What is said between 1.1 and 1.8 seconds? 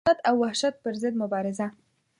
مبارزه.